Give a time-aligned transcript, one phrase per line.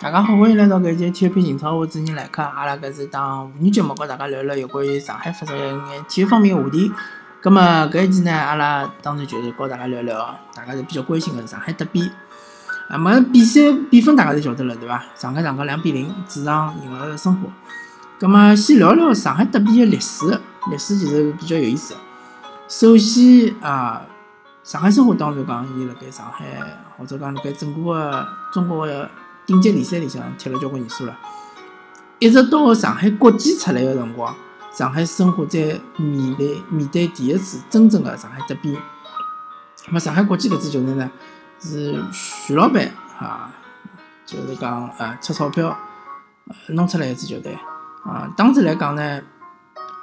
[0.00, 2.40] 大家好，欢迎来到搿一期体育篇英超，我主持人来客。
[2.40, 6.92] 阿拉搿是档妇女节目，和大家聊聊有关于上海发生一眼体育方面的话题。
[7.40, 12.08] 葛末搿一期呢，阿拉当然就是和大家聊聊，大家侪比较关心的上海德比。
[12.88, 15.02] 啊，么比赛比分大家侪晓得了，对伐？
[15.16, 17.48] 上海上港两比零主场赢了申花。
[18.20, 20.26] 葛末先聊聊上海德比的历史，
[20.70, 21.96] 历史其实比较有意思。
[22.68, 24.02] 首先啊，
[24.62, 26.44] 上海申花当然讲伊辣盖上海，
[26.96, 29.10] 或者讲辣盖整个的中国的。
[29.48, 31.18] 顶级联赛里向踢了交关年数了，
[32.18, 34.36] 一直到上海国际出来的辰光，
[34.70, 35.58] 上海申花才
[35.96, 38.78] 面对面对第一次真正的上海德比。
[39.86, 41.10] 那么上海国际搿支球队呢，
[41.58, 43.50] 是徐老板啊，
[44.26, 45.74] 就是讲啊出钞票
[46.68, 47.56] 弄出来一支球队
[48.04, 48.30] 啊。
[48.36, 49.22] 当时来讲呢，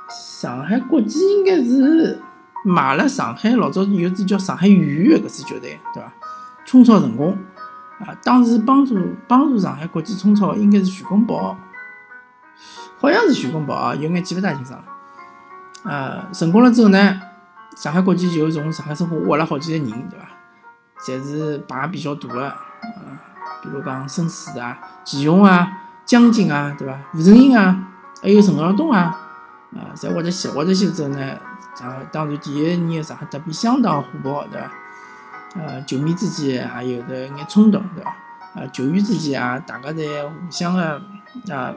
[0.10, 2.20] 上海国际应该是
[2.64, 6.12] 买了上海老早有支叫上海鱼的搿支球队，对伐？
[6.66, 7.38] 冲超成功。
[8.00, 11.58] 啊，当时帮助帮助上海国际冲超应该是徐根宝，
[13.00, 14.86] 好像是徐根宝啊，有眼记不大清爽了。
[15.84, 17.22] 呃，成功了之后呢，
[17.78, 20.26] 上海国际就从上海申花挖了好几个人，对伐？
[21.00, 22.58] 侪是牌比较大的，啊，
[23.62, 25.72] 比如讲申思啊、祁宏啊、
[26.06, 26.98] 江津啊，对伐？
[27.14, 27.88] 吴承英啊，
[28.22, 29.18] 还有陈浩东啊，
[29.74, 31.32] 啊，侪挖得去，挖得去之后呢，
[31.82, 34.70] 啊，当然第一年上海德比相当火爆，对伐？
[35.56, 38.16] 呃，球迷之间还有的眼冲突，对伐？
[38.56, 41.02] 啊，球员之间啊，大家侪互相的
[41.50, 41.74] 啊，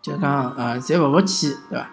[0.00, 1.86] 就讲啊，侪勿服气，对伐？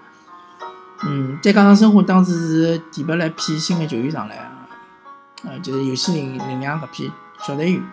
[1.08, 7.84] 嗯，再加上申花当时是提拔了一批新的球员上来，啊，就是尤西林领养搿批小队员。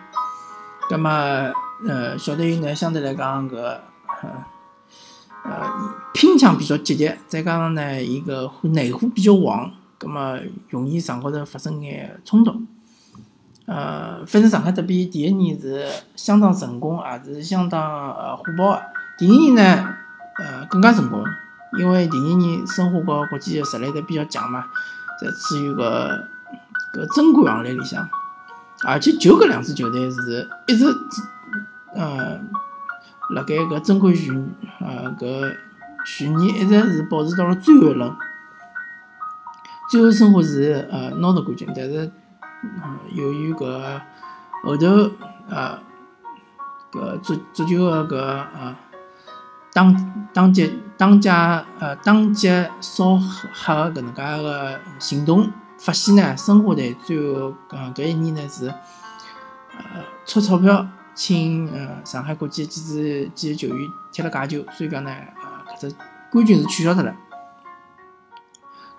[0.89, 1.09] 葛末
[1.87, 3.55] 呃，小队员呢，相对来讲搿
[5.43, 5.69] 呃
[6.13, 9.71] 拼抢比较积极，再加上呢，伊个内火比较旺。
[10.03, 10.37] 葛么
[10.69, 12.61] 容易场高头发生眼冲突，
[13.65, 17.81] 呃，反正上海德比第一年是相当成功，也是相当
[18.13, 18.83] 呃火爆的。
[19.17, 19.95] 第二年呢，
[20.39, 21.23] 呃，更加成功，
[21.79, 24.65] 因为第二年申花和国际的实力都比较强嘛，
[25.21, 26.27] 在处于个
[26.91, 28.05] 个争冠行列里向，
[28.83, 30.85] 而且就搿两支球队是一直
[31.95, 32.41] 呃
[33.29, 34.31] 辣盖搿争冠序
[34.81, 35.55] 呃搿
[36.05, 38.13] 序列一直是保持到了最后一轮。
[39.93, 42.11] 最后申花是呃拿到冠军，但是
[42.81, 44.01] 呃由于搿
[44.63, 44.87] 后头
[45.47, 45.77] 呃
[46.91, 48.75] 搿足足球个搿呃
[49.71, 65.95] 当当届当家呃当届扫黑个搿能介个行动，发现呢申花队最后呃搿一年呢是呃出钞票请呃上海国际几支几个球员踢了假球，所以讲呢呃搿只
[66.31, 67.13] 冠军是取消脱了，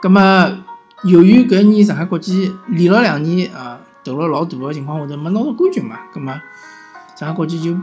[0.00, 0.20] 葛末。
[1.02, 6.32] 由于搿一年上海国际连了两年啊投了老大个情况下头没拿到冠军嘛，葛末
[7.14, 7.76] 上海国际就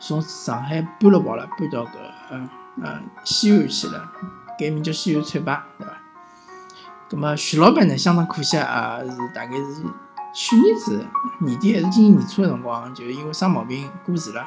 [0.00, 1.90] 从上海搬了跑了，搬到搿
[2.30, 2.48] 呃
[2.82, 4.10] 呃西安去了，
[4.58, 5.92] 改名叫西安翠八，对伐？
[7.08, 9.82] 葛末徐老板呢相当可惜啊，是大概是
[10.34, 11.06] 去年子
[11.40, 14.44] 年底还是今年年初个辰光，就因为生毛病过世了，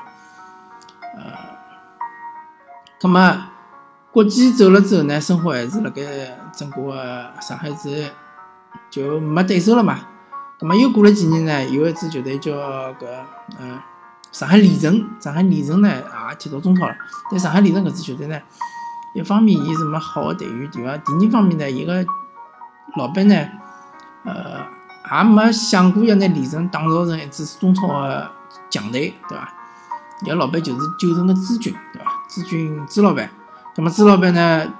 [1.15, 1.21] 呃，
[2.99, 3.19] 葛末。
[4.11, 6.01] 国际走了之后呢，申花还是辣盖
[6.51, 8.09] 整个上海市
[8.89, 9.99] 就没对手了嘛。
[10.59, 12.51] 那么又过了几年呢，有一支球队叫
[12.93, 13.05] 搿
[13.59, 13.79] 嗯
[14.31, 16.95] 上海李城，上海李城呢也踢到中超了。
[17.29, 18.39] 但上海李城搿支球队呢，
[19.13, 20.97] 一方面伊是没好的队员，对伐？
[20.97, 22.03] 第二方面呢，伊个
[22.97, 23.35] 老板呢，
[24.25, 24.65] 呃，
[25.17, 28.31] 也没想过要拿李城打造成一支中超的
[28.71, 29.53] 强队，对伐？
[30.25, 32.11] 伊个老板就是九城的朱军，对伐？
[32.27, 33.29] 朱军朱老板。
[33.79, 34.73] 那么朱老板呢，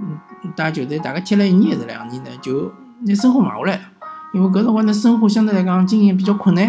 [0.00, 0.18] 嗯，
[0.56, 3.82] 打球队大概踢了一年还是两年呢，就拿申花买下来了。
[4.32, 6.66] 因为搿辰光呢，申花相对来讲经营比较困难。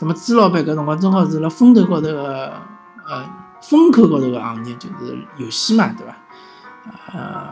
[0.00, 2.50] 那么朱老板搿辰光正好是辣风头高头个，
[3.06, 3.22] 呃，
[3.60, 6.16] 风口高头个行业，就是游戏嘛，对伐？
[7.12, 7.48] 呃，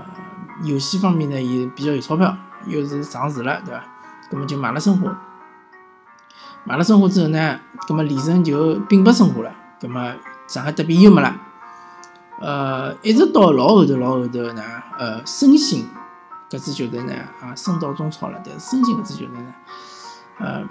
[0.62, 2.34] 游戏方面呢也比较有钞票，
[2.66, 3.84] 又是上市了，对伐？
[4.30, 5.14] 那么就买了申花。
[6.64, 7.60] 买了申花之后呢，
[7.90, 9.52] 那么李胜就并不申花了，
[9.82, 10.14] 那么
[10.46, 11.36] 上海德比又没了。
[12.40, 14.62] 呃，一直到老后头，老后头呢，
[14.98, 15.86] 呃，申鑫
[16.50, 18.40] 搿支球队呢，啊，升到中超了。
[18.44, 19.54] 但是申鑫搿支球队呢，
[20.38, 20.64] 呃，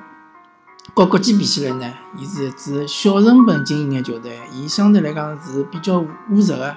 [0.94, 6.00] 和国际比起来呢，伊是一支小成本经营的球队，伊相对来讲是比较
[6.30, 6.76] 务实的。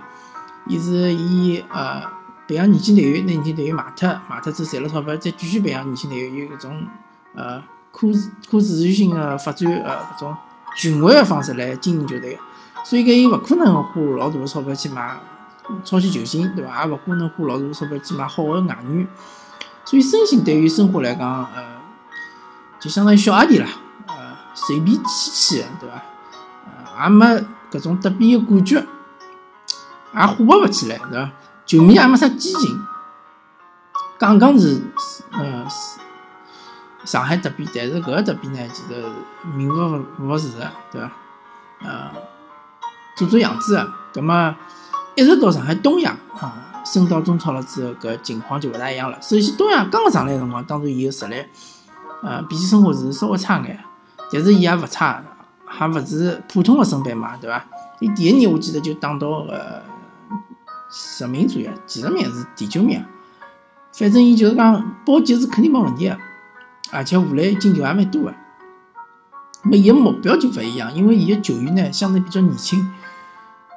[0.69, 2.03] 伊是以呃
[2.49, 6.87] 培养年轻队员，拿年轻队员卖脱，卖脱之后赚了钞票，再继续培养年轻队员，有搿种
[7.35, 7.61] 呃
[7.93, 8.09] 可
[8.50, 10.37] 可持续性的发展呃搿种
[10.77, 12.38] 循环的方式来经营球队。
[12.88, 15.19] 所以讲，伊勿可能花老大个钞票去买
[15.83, 16.85] 超级球星，对伐？
[16.85, 19.09] 也勿可能花老大个钞票去买好个外援。
[19.85, 21.65] 所以，身心对于申花来讲，呃，
[22.79, 23.67] 就相当于小阿弟啦，
[24.06, 24.15] 呃，
[24.55, 26.00] 随便气气，对伐？
[26.97, 27.27] 呃，也没
[27.73, 28.77] 搿种德比个感觉，
[30.15, 31.33] 也火爆勿起来，对伐？
[31.67, 32.87] 球迷也没啥激情，
[34.17, 34.81] 讲讲是，
[35.33, 35.67] 呃，
[37.05, 39.05] 上海德比，但是搿个德比呢，其实
[39.56, 40.59] 名不副实实，
[40.93, 41.11] 对伐？
[41.83, 42.11] 呃，
[43.17, 44.55] 做做样子，葛末
[45.15, 49.19] 一直到上海东亚啊升到中超了之后，搿情况就勿大一样了。
[49.23, 51.37] 首先，东亚刚刚上来辰光，当然伊个实力，
[52.23, 53.83] 呃，比起申花是稍微差眼，
[54.31, 55.23] 但是伊也勿差，
[55.65, 57.65] 还勿是普通个升班马，对伐？
[58.01, 59.83] 伊第一年我记得就打到呃
[60.91, 63.03] 十名左右，几十名是第九名，
[63.93, 66.19] 反正伊就是讲保级是肯定没问题个，
[66.93, 68.35] 而且下来进球也蛮多个。
[69.62, 72.87] 么伊个目标就勿一样，因为伊个球员呢相对比较年轻。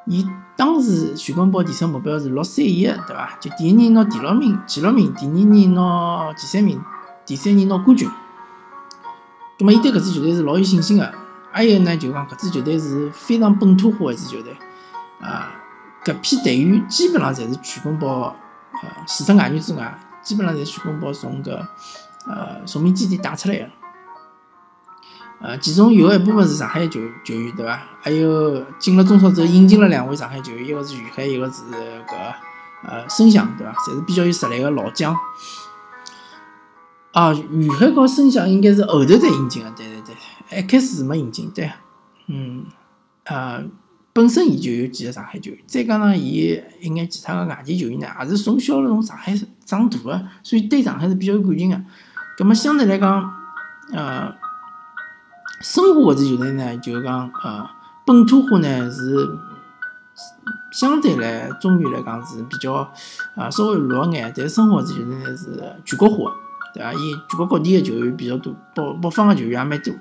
[0.09, 0.27] 伊
[0.57, 3.37] 当时徐根宝提出目标是六三一，对伐？
[3.39, 6.81] 就第一年拿第六名、前六名，第二年拿第三名，
[7.27, 8.09] 第三年拿冠军。
[9.59, 11.13] 葛末伊对搿支球队是老有信心个。
[11.51, 14.51] 还有呢，就讲搿支球队是非常本土化一支球队。
[15.21, 15.51] 啊，
[16.03, 18.35] 搿批队员基本上侪是徐根宝，
[18.81, 21.51] 呃，除脱外援之外，基本上侪是徐根宝从搿
[22.25, 23.65] 呃崇明基地带出来个。
[25.41, 27.81] 呃，其中有一部分是上海球球员，对伐？
[28.01, 31.63] 还有进了中超之后引进了两位上海球员，一个是于海，一个是
[32.05, 32.33] 搿
[32.83, 33.71] 呃申翔，对伐？
[33.71, 35.15] 侪是比较有实力个老将。
[37.13, 40.01] 啊，于海和申翔应该是后头再引进个，对对
[40.49, 41.71] 对，一开始是没引进，对。
[42.27, 42.65] 嗯，
[43.23, 43.63] 呃，
[44.11, 49.33] 本身伊就有几个上海球员，再加上伊一眼其他个外地球员呢，也是从小从上海
[49.63, 51.81] 长大个，所以对上海是比较有感情个。
[52.37, 53.33] 葛末相对来讲，
[53.93, 54.35] 呃。
[55.61, 57.69] 申花或者球队呢，就讲，呃，
[58.05, 59.37] 本土化呢是
[60.71, 62.73] 相对来中原来讲是比较
[63.35, 66.33] 啊稍微弱眼，但是申花搿支球队呢是全国化，
[66.73, 66.93] 对伐？
[66.93, 69.93] 伊全国各地的球员比较多，北北方的球员也蛮多。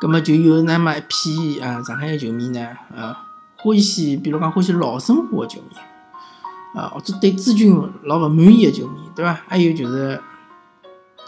[0.00, 3.14] 葛末就有那么一批啊上海的球迷呢，呃，
[3.56, 9.40] 欢喜，比如讲欢喜老申花的球迷，啊，或者对朱军老勿满意的球迷，对伐？
[9.46, 10.20] 还有就是，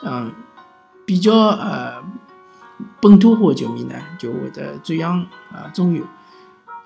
[0.02, 0.32] 嗯，
[1.06, 2.02] 比较呃。
[3.00, 5.21] 本土化球迷呢，就会得转向
[5.53, 6.03] 啊中原，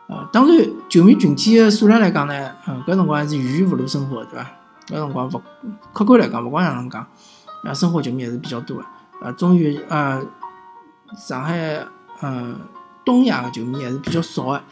[0.09, 4.51] 啊，当然球迷群体的数量来讲呢，嗯，搿辰光是远远勿如申花，对伐？
[4.87, 5.43] 搿辰光勿
[5.93, 7.07] 客观来讲，勿光像能讲，
[7.63, 8.87] 啊，申花球迷还是比较多的，
[9.27, 10.21] 啊，中原啊，
[11.17, 11.87] 上海
[12.23, 12.57] 嗯
[13.05, 14.63] 东亚的球迷还是比较少的。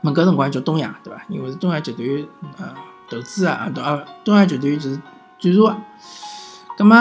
[0.00, 1.22] 么搿辰光叫东亚，对伐？
[1.28, 2.74] 因为是东亚集团啊
[3.10, 5.00] 投资啊，啊，东亚集团就是
[5.40, 5.78] 赞助啊，
[6.76, 6.96] 葛末。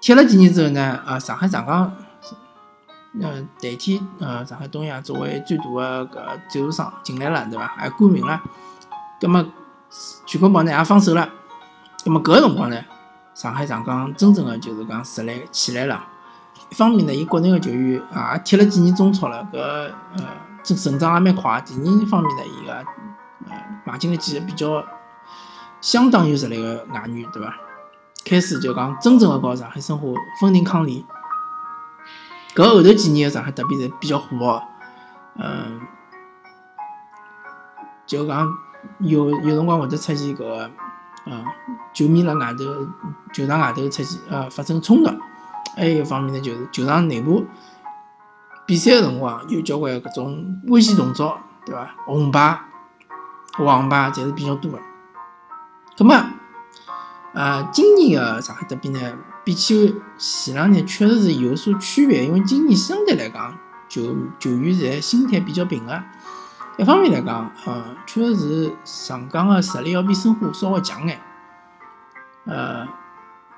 [0.00, 1.92] 踢了几年之后呢，呃，上海上港，
[3.20, 7.66] 呃，代替呃上海东亚作为最大的个赞助商进来了，对伐？
[7.66, 8.40] 还冠名了，
[9.20, 9.44] 葛么
[10.24, 11.28] 全国宝呢也放手了，
[12.04, 12.80] 葛么搿个辰光呢，
[13.34, 16.04] 上海上港真正的就是讲实力起来了。
[16.70, 19.92] 一方面呢，伊国内的球员啊踢了几年中超了，搿呃
[20.62, 21.60] 成成长也蛮快。
[21.62, 22.72] 第二方面呢，伊个
[23.50, 24.84] 呃买进了几个比较
[25.80, 27.54] 相当有实力的外援，对伐？
[28.28, 30.06] 开始就讲真正的搞上海申花
[30.40, 31.06] 分庭抗礼，
[32.54, 34.68] 搿后头几年的上海德比侪比较火爆，
[35.36, 35.80] 嗯，
[38.06, 38.46] 就讲
[38.98, 40.70] 有有辰光会得出现搿个，
[41.26, 41.44] 嗯，
[41.94, 42.64] 球迷辣外头
[43.32, 45.10] 球场外头出现呃发生冲突，
[45.76, 47.46] 还有一方面呢就是球场内部
[48.66, 51.94] 比赛的辰光有交关搿种危险动作，对伐？
[52.04, 52.60] 红牌、
[53.52, 54.78] 黄牌侪是比较多的，
[55.96, 56.14] 葛末。
[57.34, 58.98] 呃，今年的上海德比呢，
[59.44, 63.56] 比起前两年确实是有所区别，因为今年相对来讲，
[63.88, 66.02] 球球员侪心态比较平和。
[66.78, 71.20] 一方面来讲，呃，确实是上港的实力要比申花稍微强眼。
[72.46, 72.86] 呃，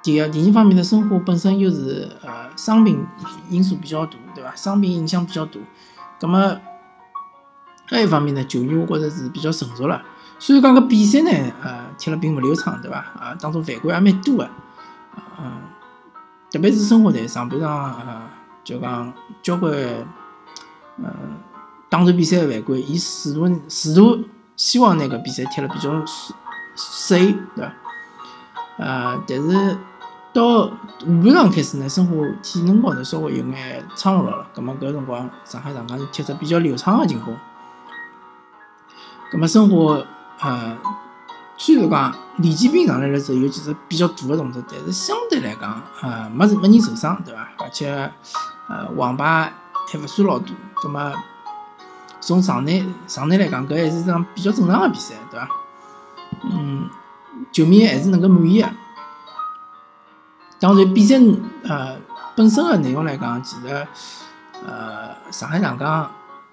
[0.02, 3.06] 第二，第二方面呢，申花本身又是呃伤病
[3.48, 4.54] 因素比较大，对伐？
[4.56, 5.60] 伤病影响比较大。
[6.20, 6.60] 那么，
[7.86, 10.02] 还有一方面呢，球员我觉着是比较成熟了。
[10.40, 11.30] 所以讲个比赛呢，
[11.62, 12.96] 呃，踢了并不流畅，对伐？
[12.96, 14.50] 啊，当中犯规也蛮多的，
[15.38, 15.60] 嗯，
[16.50, 18.22] 特别是生活队上半场，呃，
[18.64, 19.70] 就讲交关，
[20.96, 21.06] 嗯，
[21.90, 24.24] 打断比赛的犯规，伊试图试图
[24.56, 25.90] 希望那个比赛踢了比较
[26.74, 27.72] 水，对伐？
[28.78, 29.76] 呃，但是
[30.32, 30.72] 到下
[31.22, 37.36] 半场开始呢，生活体能高头稍微有眼差落了，葛末搿辰光上海上港就踢出比较流畅的情况，
[39.30, 40.06] 葛末生活。
[40.42, 40.76] 呃，
[41.56, 47.48] 虽然讲李建斌上来了之后有几只比较大的动作，但是相对来讲，呃，没没人受伤，对伐？
[47.58, 48.10] 而且，
[48.68, 49.52] 呃，黄牌
[49.92, 51.12] 还勿算老多，葛么
[52.20, 55.48] 从场内场内来讲，搿还是场比较正常的比赛，对伐？
[56.44, 56.88] 嗯，
[57.52, 58.70] 球迷还是能够满意的。
[60.58, 61.16] 当然，比赛
[61.64, 61.98] 呃
[62.34, 63.86] 本身的内容来讲，其实
[64.66, 66.10] 呃，上海上港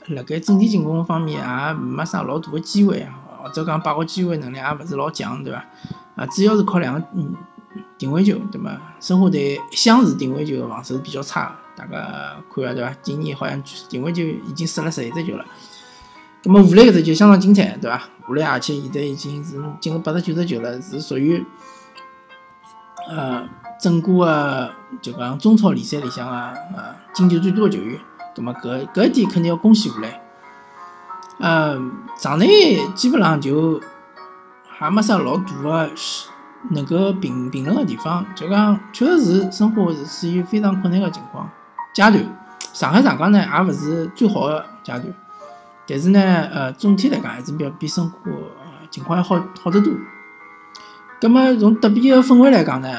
[0.07, 3.07] 辣盖阵地进攻方面也没啥老大个机会，
[3.47, 5.65] 或者讲把握机会能力也勿是老强，对伐？
[6.15, 7.35] 啊，主要是靠两个嗯
[7.97, 8.79] 定位球，对伐？
[8.99, 12.93] 申花队一向是定位球个防守是比较差，大家看下对伐？
[13.01, 15.45] 今年好像定位球已经失了十一只球了。
[16.43, 18.01] 那么武磊搿只球相当精彩，对伐？
[18.29, 21.43] 武磊而且现在已经是进了八十九只球了，是属于
[23.09, 23.47] 呃
[23.79, 27.99] 整个个就讲中超联赛里向啊呃进球最多个球员。
[28.35, 30.21] 那么搿搿一点肯定要恭喜武磊。
[31.39, 33.79] 嗯，场内基本上就
[34.67, 35.89] 还没啥老大个
[36.71, 41.49] 能够评评论个地方，就讲确实是生活是处于非常困难个情况
[41.93, 42.37] 阶段。
[42.73, 45.05] 上海上港呢也勿是最好个阶段。
[45.87, 46.19] 但是呢，
[46.51, 48.31] 呃，总体来讲还是比较比生活
[48.89, 49.93] 情况要好好得多。
[51.21, 52.89] 葛么从德比个氛围来讲呢，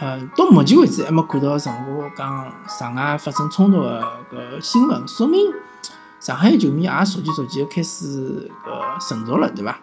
[0.00, 5.52] 呃，到目前为止还没看到任何讲场外发生冲突个搿新闻，说明
[6.24, 9.76] 上海球迷也逐渐逐渐开始搿成熟了，对伐？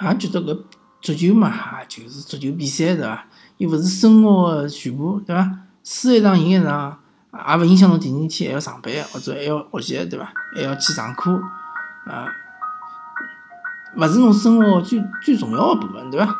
[0.00, 0.62] 也觉得搿
[1.02, 3.26] 足球嘛，就是足球比赛，对伐？
[3.58, 5.50] 又勿是生活个全部，对伐？
[5.84, 6.98] 输一场赢一场。
[7.46, 10.32] 也勿影响侬第二天还要上班，或者还要学习，对伐？
[10.54, 11.38] 还要去上课，
[12.06, 12.26] 啊，
[13.98, 16.34] 勿是侬生活最最重要的部分，对伐？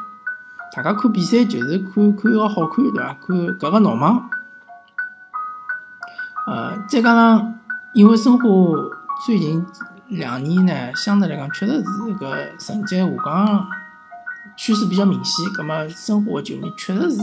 [0.74, 3.12] 大家看比赛就是看看个好看，对伐？
[3.20, 4.30] 看搿个闹忙。
[6.46, 7.55] 呃，再加上
[7.96, 8.44] 因为申花
[9.24, 9.66] 最近
[10.08, 13.66] 两年呢，相对来讲确实是个成绩下降
[14.54, 17.16] 趋势比较明显，葛么申花个球迷确实是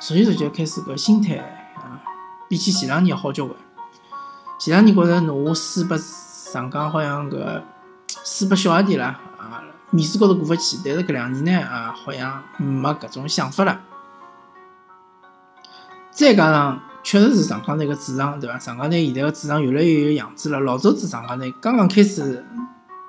[0.00, 1.38] 逐渐逐渐开始搿心态。
[1.74, 1.98] 啊。
[2.48, 3.58] 比起前两年好交关。
[4.60, 7.60] 前两年觉着侬输拨上港，好像搿
[8.24, 10.78] 输拨小阿弟啦，啊，面子高头过勿去。
[10.84, 13.80] 但是搿两年呢，啊，好像没搿种想法了。
[16.12, 18.58] 再加上，确实是上港队个主场，对伐？
[18.58, 20.60] 上港队现在个主场越来越有样子了。
[20.60, 22.44] 老早子上港队刚刚开始，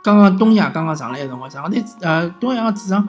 [0.01, 3.05] 刚刚东亚刚刚上来个辰光，上港队呃东亚个主场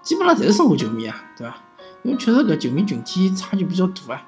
[0.00, 1.56] 基本上侪是申花球迷啊，对伐？
[2.04, 4.22] 因为确实搿球迷群体差距比较大啊。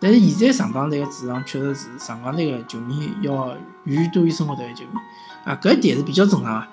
[0.00, 4.98] 但是现在上港队个主场确实是上港队个球迷要远多于生活队个球迷
[5.44, 6.66] 啊，搿一点是比较正常个。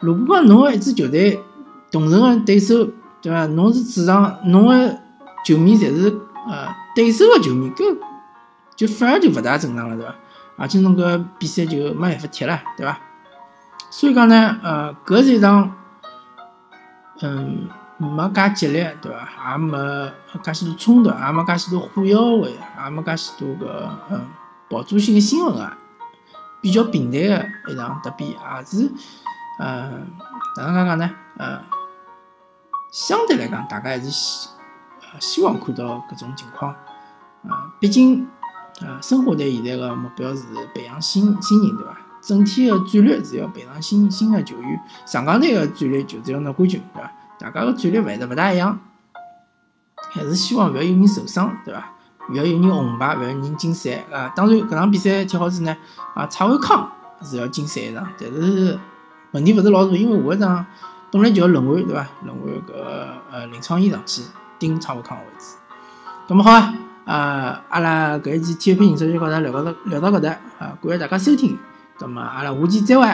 [0.00, 1.40] 如果讲侬个一支球队
[1.90, 2.86] 同城个对手，
[3.22, 3.46] 对伐？
[3.46, 4.94] 侬是主场，侬个
[5.42, 6.14] 球迷侪是
[6.46, 7.96] 呃对手个球迷，搿
[8.76, 10.14] 就反而就勿大正常了，对伐？
[10.58, 12.98] 而且侬搿比赛就没办法踢了，对伐？
[13.90, 15.74] 所以讲呢，呃，搿是一场，
[17.22, 17.68] 嗯。
[17.98, 19.52] 没介激烈，对伐？
[19.52, 24.20] 也没介许多冲突，也没介许多火药味，也没介许多个嗯
[24.68, 25.78] 爆炸性的新闻啊。
[26.60, 28.92] 比较平淡的一场德比，也是
[29.58, 30.10] 嗯，
[30.58, 31.10] 哪能讲讲呢？
[31.38, 31.58] 呃，
[32.92, 34.50] 相对来讲，大家还是希
[35.18, 36.72] 希望看到搿种情况。
[37.48, 38.28] 啊，毕竟
[38.80, 40.42] 呃，申花队现在个目标是
[40.74, 41.96] 培养新新人，对伐？
[42.20, 44.80] 整体的战略是要培养新新的球员。
[45.06, 47.12] 上港队个战略就是要拿冠军，对伐？
[47.38, 48.78] 大家个战略会得勿大一样，
[50.10, 51.92] 还是希望勿要有人受伤，对伐？
[52.28, 54.32] 勿要有人红牌，勿要有人禁赛啊！
[54.34, 55.76] 当然，搿场比赛踢好子呢，
[56.14, 56.90] 啊，蔡伟康
[57.22, 58.78] 是要禁赛场，但是
[59.30, 60.66] 问题勿是老大，因为下一场
[61.12, 62.06] 本来就要轮换，对伐？
[62.24, 62.72] 轮换搿
[63.30, 64.22] 呃林创毅上去
[64.58, 65.54] 顶蔡伟康个位置。
[66.26, 66.74] 咁么好啊，
[67.06, 71.56] 啊，阿拉搿一期体育频道就告大家聊到聊到搿搭啊，感谢大家收听，
[71.98, 73.06] 咁么阿拉下期再会。